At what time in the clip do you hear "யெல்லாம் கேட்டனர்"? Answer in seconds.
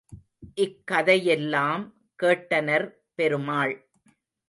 1.27-2.87